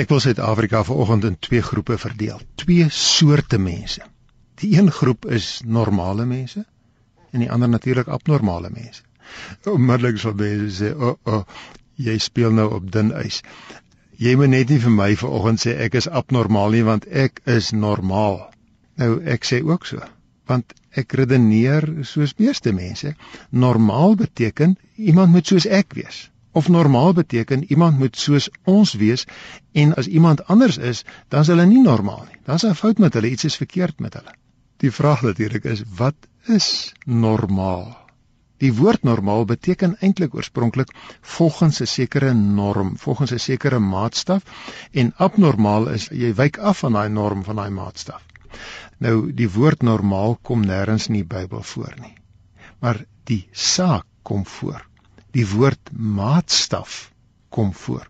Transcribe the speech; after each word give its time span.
Ek 0.00 0.08
wil 0.08 0.20
Suid-Afrika 0.24 0.84
vanoggend 0.88 1.24
in 1.28 1.34
twee 1.38 1.62
groepe 1.62 1.98
verdeel. 1.98 2.40
Twee 2.54 2.86
soorte 2.88 3.58
mense. 3.58 4.00
Die 4.62 4.78
een 4.78 4.90
groep 4.90 5.26
is 5.26 5.60
normale 5.64 6.24
mense 6.24 6.64
en 7.30 7.44
die 7.44 7.50
ander 7.52 7.68
natuurlik 7.68 8.08
abnormale 8.08 8.70
mense. 8.72 9.02
Onmiddellik 9.68 10.18
sal 10.18 10.32
mense 10.36 10.84
sê, 10.84 10.94
"O, 10.96 11.10
oh, 11.10 11.34
oh, 11.34 11.44
jy 11.94 12.18
speel 12.18 12.52
nou 12.52 12.70
op 12.74 12.90
dun 12.92 13.12
ys." 13.24 13.42
Jy 14.16 14.34
moet 14.36 14.48
net 14.48 14.68
nie 14.68 14.78
vir 14.78 14.90
my 14.90 15.16
vanoggend 15.16 15.60
sê 15.60 15.76
ek 15.76 15.94
is 15.94 16.08
abnormaal 16.08 16.70
nie 16.70 16.84
want 16.84 17.06
ek 17.06 17.40
is 17.44 17.70
normaal. 17.70 18.52
Nou 18.96 19.20
ek 19.24 19.44
sê 19.44 19.62
ook 19.64 19.86
so, 19.86 20.00
want 20.46 20.72
ek 20.96 21.12
redeneer 21.12 21.88
soos 22.02 22.34
meeste 22.38 22.72
mense. 22.72 23.14
Normaal 23.50 24.14
beteken 24.14 24.76
iemand 24.96 25.32
moet 25.32 25.46
soos 25.46 25.66
ek 25.66 25.92
wees 25.94 26.31
of 26.52 26.68
normaal 26.68 27.12
beteken 27.12 27.64
iemand 27.64 27.98
moet 27.98 28.16
soos 28.16 28.48
ons 28.64 28.92
wees 28.92 29.24
en 29.72 29.94
as 29.94 30.06
iemand 30.06 30.44
anders 30.46 30.76
is, 30.76 31.04
dan 31.28 31.40
is 31.40 31.50
hulle 31.52 31.66
nie 31.66 31.82
normaal 31.82 32.24
nie. 32.28 32.38
Dan 32.44 32.54
is 32.54 32.64
'n 32.64 32.74
fout 32.74 32.98
met 32.98 33.14
hulle, 33.14 33.30
iets 33.30 33.44
is 33.44 33.56
verkeerd 33.56 34.00
met 34.00 34.14
hulle. 34.14 34.34
Die 34.76 34.90
vraag 34.90 35.22
natuurlik 35.22 35.64
is 35.64 35.82
wat 35.96 36.14
is 36.46 36.92
normaal? 37.04 37.96
Die 38.58 38.72
woord 38.74 39.02
normaal 39.02 39.44
beteken 39.44 39.96
eintlik 40.00 40.34
oorspronklik 40.34 40.92
volgens 41.20 41.80
'n 41.80 41.86
sekere 41.86 42.34
norm, 42.34 42.98
volgens 42.98 43.32
'n 43.32 43.38
sekere 43.38 43.78
maatstaf 43.78 44.42
en 44.92 45.12
abnormaal 45.16 45.88
is 45.88 46.08
jy 46.08 46.34
wyk 46.34 46.58
af 46.58 46.78
van 46.78 46.92
daai 46.92 47.08
norm 47.08 47.44
van 47.44 47.56
daai 47.56 47.70
maatstaf. 47.70 48.22
Nou 48.98 49.32
die 49.32 49.50
woord 49.50 49.82
normaal 49.82 50.38
kom 50.42 50.66
nêrens 50.66 51.08
in 51.08 51.14
die 51.14 51.24
Bybel 51.24 51.62
voor 51.62 51.94
nie. 52.00 52.14
Maar 52.80 53.04
die 53.24 53.48
saak 53.50 54.04
kom 54.22 54.46
voor 54.46 54.91
die 55.32 55.46
woord 55.48 55.92
maatstaf 55.92 57.12
kom 57.48 57.72
voor. 57.72 58.08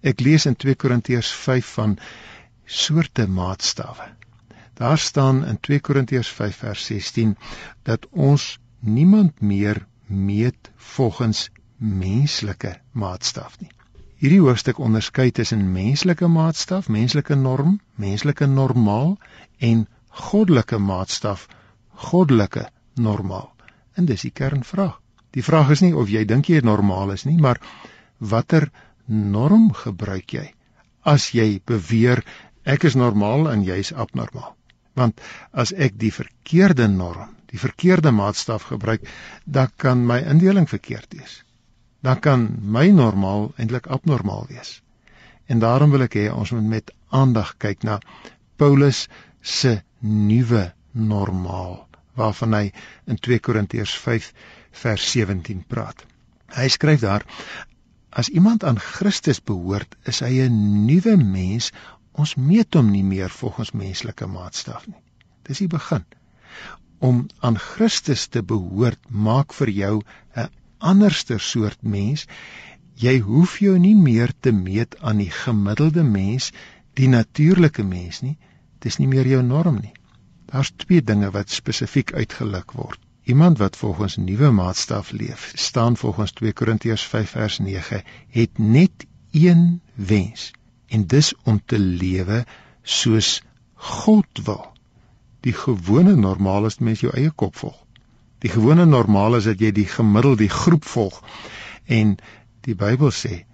Ek 0.00 0.20
lees 0.24 0.46
in 0.48 0.56
2 0.56 0.76
Korintiërs 0.80 1.30
5 1.44 1.74
van 1.76 1.98
soorte 2.64 3.26
maatstawwe. 3.28 4.08
Daar 4.80 4.98
staan 4.98 5.44
in 5.44 5.60
2 5.60 5.80
Korintiërs 5.80 6.28
5 6.28 6.56
vers 6.56 6.84
16 6.88 7.36
dat 7.82 8.06
ons 8.10 8.58
niemand 8.80 9.40
meer 9.40 9.86
meet 10.06 10.70
volgens 10.76 11.50
menslike 11.76 12.78
maatstaf 12.92 13.58
nie. 13.60 13.70
Hierdie 14.20 14.40
hoofstuk 14.40 14.78
onderskei 14.78 15.30
tussen 15.32 15.72
menslike 15.72 16.28
maatstaf, 16.28 16.88
menslike 16.88 17.34
norm, 17.34 17.78
menslike 17.94 18.46
normaal 18.46 19.14
en 19.58 19.86
goddelike 20.08 20.78
maatstaf, 20.78 21.46
goddelike 22.08 22.66
normaal. 22.94 23.48
En 23.96 24.04
dis 24.04 24.26
die 24.26 24.32
kernvraag. 24.32 24.98
Die 25.36 25.44
vraag 25.46 25.70
is 25.76 25.82
nie 25.84 25.94
of 25.94 26.10
jy 26.10 26.24
dink 26.26 26.48
jy 26.50 26.60
normaal 26.66 27.12
is 27.14 27.26
nie, 27.28 27.38
maar 27.38 27.60
watter 28.18 28.70
norm 29.06 29.70
gebruik 29.74 30.34
jy 30.34 30.48
as 31.02 31.30
jy 31.34 31.60
beweer 31.66 32.22
ek 32.68 32.84
is 32.84 32.96
normaal 32.96 33.48
en 33.50 33.62
jy's 33.64 33.92
abnormaal? 33.92 34.54
Want 34.98 35.20
as 35.52 35.72
ek 35.72 35.96
die 35.98 36.12
verkeerde 36.12 36.88
norm, 36.92 37.30
die 37.50 37.58
verkeerde 37.58 38.12
maatstaf 38.12 38.68
gebruik, 38.70 39.06
dan 39.46 39.70
kan 39.76 40.04
my 40.06 40.20
indeling 40.20 40.68
verkeerd 40.68 41.14
wees. 41.16 41.40
Dan 42.04 42.20
kan 42.20 42.46
my 42.60 42.88
normaal 42.90 43.50
eintlik 43.56 43.88
abnormaal 43.88 44.46
wees. 44.50 44.80
En 45.48 45.58
daarom 45.58 45.90
wil 45.90 46.06
ek 46.06 46.18
hê 46.18 46.28
ons 46.32 46.52
moet 46.54 46.68
met 46.74 46.92
aandag 47.08 47.56
kyk 47.58 47.82
na 47.86 47.98
Paulus 48.60 49.08
se 49.40 49.80
nuwe 50.00 50.70
normaal 50.92 51.86
waarvan 52.20 52.54
hy 52.54 52.64
in 53.08 53.16
2 53.16 53.40
Korintiërs 53.40 53.94
vers 54.70 55.10
17 55.10 55.64
praat. 55.66 56.06
Hy 56.54 56.68
skryf 56.68 57.00
daar: 57.00 57.24
As 58.10 58.28
iemand 58.28 58.64
aan 58.64 58.78
Christus 58.78 59.38
behoort, 59.42 59.96
is 60.04 60.20
hy 60.20 60.46
'n 60.46 60.86
nuwe 60.86 61.16
mens. 61.16 61.70
Ons 62.12 62.34
meet 62.34 62.74
hom 62.74 62.90
nie 62.90 63.04
meer 63.04 63.30
volgens 63.30 63.70
menslike 63.72 64.26
maatstaf 64.26 64.86
nie. 64.86 64.98
Dis 65.46 65.58
die 65.58 65.68
begin. 65.68 66.04
Om 66.98 67.26
aan 67.40 67.58
Christus 67.58 68.26
te 68.26 68.42
behoort 68.42 69.10
maak 69.10 69.52
vir 69.52 69.70
jou 69.70 70.02
'n 70.34 70.50
anderster 70.78 71.40
soort 71.40 71.82
mens. 71.82 72.26
Jy 72.94 73.18
hoef 73.18 73.58
jou 73.58 73.78
nie 73.78 73.94
meer 73.94 74.32
te 74.40 74.52
meet 74.52 74.96
aan 75.00 75.16
die 75.16 75.30
gemiddelde 75.30 76.02
mens, 76.02 76.52
die 76.94 77.08
natuurlike 77.08 77.82
mens 77.82 78.20
nie. 78.20 78.38
Dis 78.78 78.98
nie 78.98 79.08
meer 79.08 79.26
jou 79.26 79.42
norm 79.42 79.78
nie. 79.80 79.94
Daar's 80.46 80.72
twee 80.76 81.02
dinge 81.02 81.30
wat 81.30 81.50
spesifiek 81.50 82.12
uitgeluk 82.12 82.72
word. 82.72 83.00
Iemand 83.22 83.58
wat 83.58 83.76
volgens 83.76 84.16
nuwe 84.16 84.50
maatstaf 84.50 85.10
leef, 85.10 85.52
staan 85.54 85.96
volgens 85.96 86.32
2 86.32 86.52
Korintiërs 86.52 87.02
5 87.02 87.30
vers 87.30 87.58
9, 87.58 88.02
het 88.28 88.58
net 88.58 89.06
een 89.30 89.80
wens 89.94 90.50
en 90.86 91.06
dis 91.06 91.34
om 91.44 91.60
te 91.64 91.78
lewe 91.78 92.44
soos 92.82 93.42
God 93.74 94.26
wil. 94.44 94.72
Die 95.40 95.52
gewone 95.52 96.16
normaal 96.16 96.66
is 96.66 96.78
mens 96.78 97.00
jou 97.00 97.12
eie 97.14 97.30
kop 97.30 97.56
volg. 97.56 97.76
Die 98.38 98.50
gewone 98.50 98.84
normaal 98.84 99.36
is 99.36 99.44
dat 99.44 99.60
jy 99.60 99.70
die 99.72 99.86
gemiddelde 99.86 100.46
die 100.46 100.52
groep 100.52 100.84
volg. 100.84 101.20
En 101.84 102.16
die 102.64 102.74
Bybel 102.74 103.12
sê 103.12 103.44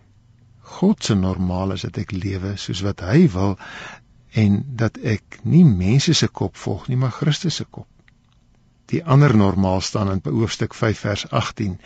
God 0.79 1.05
se 1.05 1.15
normaal 1.15 1.73
is 1.73 1.83
dat 1.87 1.99
ek 2.03 2.15
lewe 2.15 2.55
soos 2.57 2.81
wat 2.87 3.03
hy 3.07 3.27
wil 3.35 3.59
en 4.31 4.63
dat 4.79 4.99
ek 5.03 5.39
nie 5.43 5.65
mense 5.65 6.15
se 6.15 6.29
kop 6.29 6.57
volg 6.57 6.89
nie, 6.89 6.99
maar 6.99 7.15
Christus 7.15 7.61
se 7.63 7.65
kop 7.65 7.87
die 8.93 9.03
ander 9.05 9.37
normaal 9.37 9.81
staan 9.81 10.11
in 10.11 10.23
hoofstuk 10.25 10.75
5 10.75 10.99
vers 10.99 11.31
18 11.31 11.81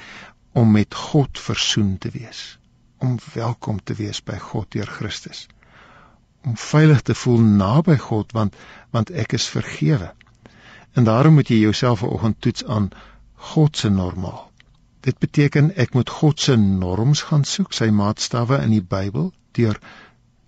om 0.52 0.70
met 0.70 0.94
God 0.94 1.38
versoen 1.38 1.98
te 1.98 2.10
wees 2.10 2.58
om 2.98 3.16
welkom 3.34 3.78
te 3.82 3.94
wees 3.94 4.20
by 4.22 4.36
God 4.50 4.72
deur 4.76 4.86
Christus 4.98 5.46
om 6.44 6.56
veilig 6.56 7.00
te 7.02 7.14
voel 7.14 7.40
naby 7.62 7.96
God 8.00 8.32
want 8.36 8.56
want 8.96 9.10
ek 9.22 9.34
is 9.38 9.48
vergewe. 9.48 10.12
En 10.98 11.04
daarom 11.04 11.36
moet 11.38 11.50
jy 11.52 11.60
jouself 11.60 12.00
vanoggend 12.02 12.40
toets 12.40 12.64
aan 12.64 12.88
God 13.52 13.76
se 13.76 13.90
normaal. 13.90 14.48
Dit 15.00 15.18
beteken 15.18 15.70
ek 15.76 15.94
moet 15.94 16.10
God 16.10 16.40
se 16.40 16.56
norms 16.56 17.22
gaan 17.28 17.44
soek 17.44 17.76
sy 17.76 17.90
maatstawwe 17.94 18.58
in 18.64 18.74
die 18.76 18.84
Bybel 18.96 19.30
deur 19.58 19.78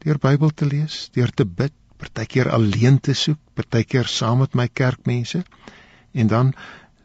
deur 0.05 0.19
Bybel 0.19 0.51
te 0.51 0.67
lees 0.67 1.07
deur 1.17 1.31
te 1.31 1.47
bid 1.47 1.73
partykeer 2.03 2.51
alleen 2.51 2.99
te 3.01 3.15
soek 3.15 3.39
partykeer 3.55 4.11
saam 4.11 4.43
met 4.43 4.57
my 4.59 4.67
kerkmense 4.69 5.45
en 6.13 6.27
dan 6.27 6.53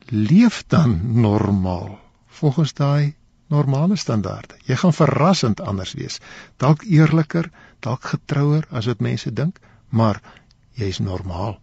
leef 0.10 0.64
dan 0.68 1.00
normaal 1.22 2.00
volgens 2.28 2.74
daai 2.74 3.16
normale 3.48 3.96
standaarde. 3.96 4.56
Jy 4.66 4.76
gaan 4.76 4.94
verrassend 4.94 5.62
anders 5.62 5.94
wees. 5.94 6.20
Dalk 6.58 6.84
eerliker, 6.84 7.50
dalk 7.80 8.04
getrouer 8.04 8.68
as 8.70 8.86
wat 8.86 9.00
mense 9.00 9.34
dink, 9.34 9.60
maar 9.90 10.22
jy's 10.74 11.00
normaal. 11.00 11.60